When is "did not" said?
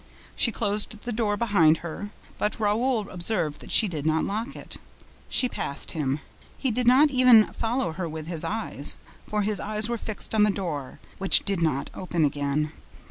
3.87-4.23, 6.71-7.11, 11.45-11.91